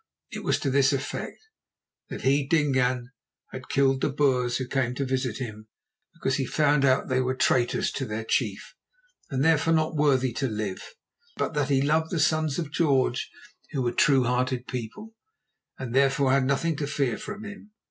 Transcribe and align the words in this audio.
It 0.31 0.43
was 0.43 0.57
to 0.61 0.71
this 0.71 0.91
effect: 0.93 1.37
That 2.09 2.23
he, 2.23 2.47
Dingaan, 2.47 3.11
had 3.51 3.69
killed 3.69 4.01
the 4.01 4.09
Boers 4.09 4.57
who 4.57 4.65
came 4.65 4.95
to 4.95 5.05
visit 5.05 5.37
him 5.37 5.67
because 6.15 6.37
he 6.37 6.45
found 6.47 6.83
out 6.83 7.07
that 7.07 7.13
they 7.13 7.21
were 7.21 7.35
traitors 7.35 7.91
to 7.91 8.07
their 8.07 8.23
chief, 8.23 8.73
and 9.29 9.45
therefore 9.45 9.73
not 9.73 9.95
worthy 9.95 10.33
to 10.33 10.47
live. 10.47 10.95
But 11.37 11.53
that 11.53 11.69
he 11.69 11.83
loved 11.83 12.09
the 12.09 12.19
Sons 12.19 12.57
of 12.57 12.71
George, 12.73 13.29
who 13.73 13.83
were 13.83 13.91
true 13.91 14.23
hearted 14.23 14.65
people, 14.65 15.13
and 15.77 15.93
therefore 15.93 16.31
had 16.31 16.45
nothing 16.45 16.75
to 16.77 16.87
fear 16.87 17.19
from 17.19 17.45
him. 17.45 17.69